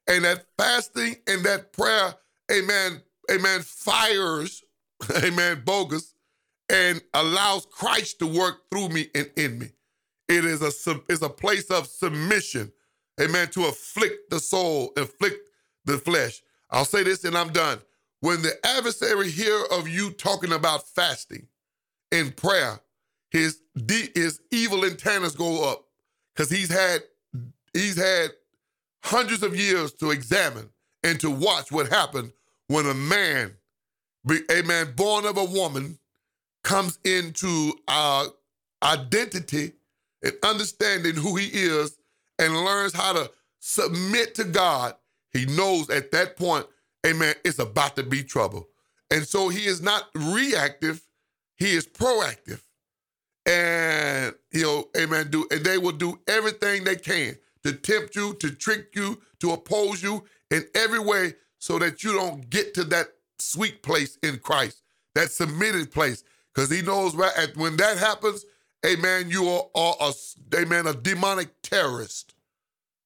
[0.07, 2.13] And that fasting and that prayer,
[2.51, 4.63] amen, amen, fires,
[5.23, 6.13] amen, bogus,
[6.69, 9.67] and allows Christ to work through me and in me.
[10.27, 12.71] It is a, it's a place of submission,
[13.19, 15.49] amen, to afflict the soul, afflict
[15.85, 16.41] the flesh.
[16.69, 17.79] I'll say this and I'm done.
[18.21, 21.47] When the adversary hear of you talking about fasting
[22.11, 22.79] and prayer,
[23.31, 23.61] his
[24.13, 25.85] his evil antennas go up
[26.33, 27.01] because he's had
[27.73, 28.31] he's had
[29.03, 30.69] hundreds of years to examine
[31.03, 32.31] and to watch what happened
[32.67, 33.53] when a man,
[34.29, 35.97] a man born of a woman,
[36.63, 38.27] comes into our
[38.83, 39.73] identity
[40.23, 41.97] and understanding who he is
[42.37, 44.95] and learns how to submit to God,
[45.31, 46.65] he knows at that point,
[47.05, 48.67] amen, it's about to be trouble.
[49.11, 51.01] And so he is not reactive,
[51.57, 52.61] he is proactive.
[53.45, 58.51] And he'll, amen, do, and they will do everything they can to tempt you, to
[58.51, 63.07] trick you, to oppose you in every way so that you don't get to that
[63.39, 64.83] sweet place in Christ,
[65.15, 66.23] that submitted place.
[66.53, 68.45] Because he knows right when that happens,
[68.85, 69.29] Amen.
[69.29, 70.13] You are, are a,
[70.55, 72.33] amen, a demonic terrorist.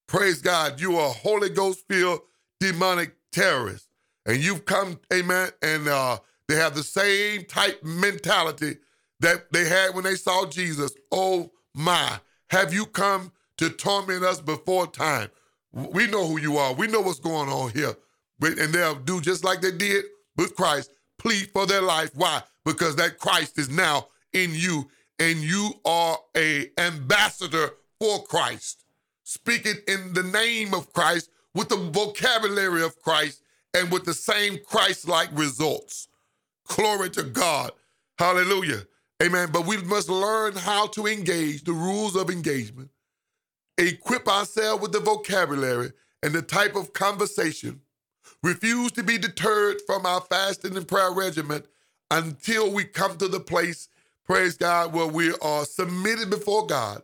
[0.07, 0.79] Praise God.
[0.79, 2.21] You are a Holy Ghost filled
[2.59, 3.87] demonic terrorist.
[4.25, 8.77] And you've come, amen, and uh, they have the same type mentality
[9.19, 10.93] that they had when they saw Jesus.
[11.11, 15.29] Oh my, have you come to torment us before time?
[15.73, 16.73] We know who you are.
[16.73, 17.95] We know what's going on here.
[18.41, 20.05] And they'll do just like they did
[20.37, 22.11] with Christ, plead for their life.
[22.13, 22.43] Why?
[22.65, 24.89] Because that Christ is now in you
[25.19, 28.85] and you are a ambassador for Christ,
[29.23, 33.41] speaking in the name of Christ with the vocabulary of Christ
[33.73, 36.07] and with the same Christ-like results.
[36.67, 37.71] Glory to God.
[38.17, 38.83] Hallelujah.
[39.21, 39.49] Amen.
[39.51, 42.89] But we must learn how to engage, the rules of engagement,
[43.77, 45.91] equip ourselves with the vocabulary
[46.21, 47.81] and the type of conversation
[48.43, 51.63] Refuse to be deterred from our fasting and prayer regimen
[52.13, 53.89] until we come to the place,
[54.23, 57.01] praise God, where we are submitted before God,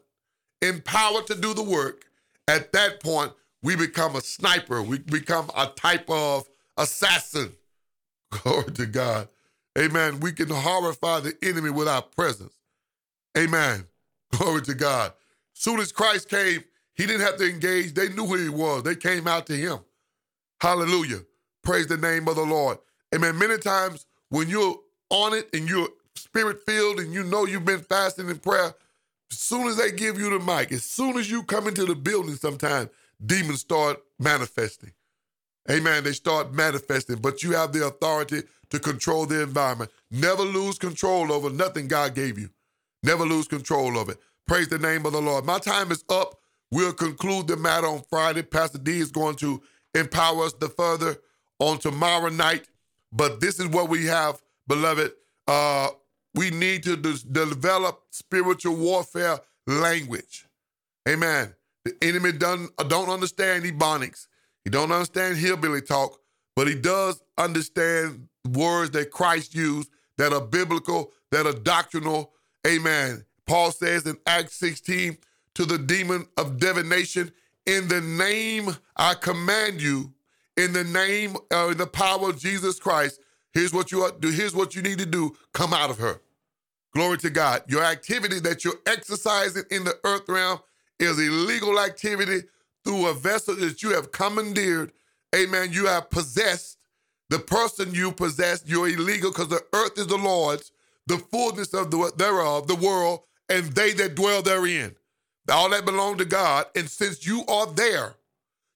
[0.62, 2.05] empowered to do the work.
[2.47, 3.34] At that point,
[3.64, 4.84] we become a sniper.
[4.84, 6.47] We become a type of
[6.78, 7.53] assassin.
[8.32, 9.28] Glory to God.
[9.78, 10.20] Amen.
[10.20, 12.53] We can horrify the enemy with our presence.
[13.36, 13.86] Amen.
[14.32, 15.14] Glory to God.
[15.53, 17.95] Soon as Christ came, he didn't have to engage.
[17.95, 18.84] They knew who he was.
[18.84, 19.80] They came out to him.
[20.62, 21.22] Hallelujah.
[21.64, 22.78] Praise the name of the Lord.
[23.14, 23.39] Amen.
[23.39, 24.76] Many times when you're
[25.10, 28.74] on it and you're spirit filled and you know you've been fasting in prayer,
[29.32, 31.95] as soon as they give you the mic, as soon as you come into the
[31.95, 32.89] building, sometimes
[33.26, 34.91] demons start manifesting.
[35.70, 36.03] Amen.
[36.03, 39.91] They start manifesting, but you have the authority to control the environment.
[40.10, 42.49] Never lose control over nothing God gave you.
[43.03, 44.18] Never lose control of it.
[44.47, 45.45] Praise the name of the Lord.
[45.45, 46.36] My time is up.
[46.72, 48.43] We'll conclude the matter on Friday.
[48.43, 49.62] Pastor D is going to
[49.93, 51.18] empower us the further
[51.60, 52.68] on tomorrow night.
[53.12, 55.11] But this is what we have, beloved.
[55.47, 55.89] Uh,
[56.36, 60.45] we need to de- develop spiritual warfare language.
[61.07, 61.53] Amen.
[61.84, 64.28] The enemy don't, don't understand ebonics.
[64.63, 66.20] He don't understand hillbilly talk,
[66.55, 72.34] but he does understand words that Christ used that are biblical, that are doctrinal.
[72.67, 73.26] Amen.
[73.47, 75.17] Paul says in Acts 16
[75.55, 77.32] to the demon of divination,
[77.65, 80.13] in the name I command you,
[80.57, 83.20] in the name, uh, in the power of Jesus Christ,
[83.54, 84.30] here's what you do.
[84.30, 85.36] Here's what you need to do.
[85.54, 86.22] Come out of her.
[86.93, 87.64] Glory to God.
[87.68, 90.60] Your activity that you're exercising in the earth realm
[91.00, 92.47] is illegal activity
[92.84, 94.91] through a vessel that you have commandeered.
[95.36, 95.70] Amen.
[95.72, 96.78] You have possessed
[97.30, 98.64] the person you possess.
[98.66, 100.72] You're illegal because the earth is the Lord's,
[101.08, 104.95] the fullness of the thereof, the world, and they that dwell therein.
[105.52, 106.66] All that belong to God.
[106.76, 108.16] And since you are there,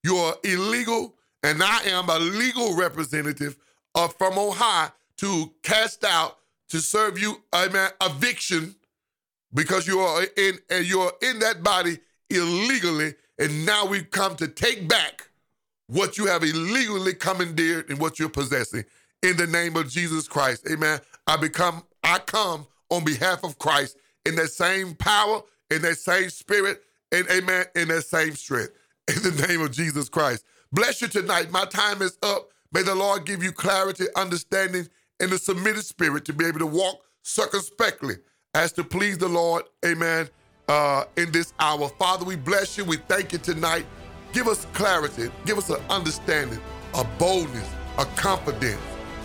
[0.03, 3.57] you are illegal, and I am a legal representative
[3.95, 6.37] of from on high to cast out
[6.69, 8.75] to serve you, amen, eviction
[9.53, 14.47] because you are in and you're in that body illegally, and now we've come to
[14.47, 15.29] take back
[15.87, 18.83] what you have illegally commandeered and what you're possessing.
[19.21, 20.99] In the name of Jesus Christ, Amen.
[21.27, 26.29] I become, I come on behalf of Christ in that same power, in that same
[26.29, 26.81] spirit,
[27.11, 28.71] and Amen, in that same strength.
[29.09, 30.45] In the name of Jesus Christ.
[30.71, 31.51] Bless you tonight.
[31.51, 32.52] My time is up.
[32.73, 34.87] May the Lord give you clarity, understanding,
[35.19, 38.15] and a submitted spirit to be able to walk circumspectly
[38.53, 39.63] as to please the Lord.
[39.85, 40.29] Amen
[40.67, 41.89] uh, in this hour.
[41.99, 42.85] Father, we bless you.
[42.85, 43.85] We thank you tonight.
[44.31, 45.29] Give us clarity.
[45.45, 46.59] Give us an understanding,
[46.95, 48.81] a boldness, a confidence,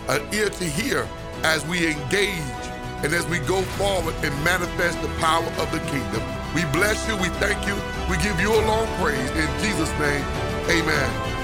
[0.07, 1.07] an ear to hear
[1.43, 2.67] as we engage
[3.01, 6.21] and as we go forward and manifest the power of the kingdom.
[6.53, 7.15] We bless you.
[7.17, 7.75] We thank you.
[8.09, 9.29] We give you alone praise.
[9.31, 10.25] In Jesus' name,
[10.69, 11.38] amen.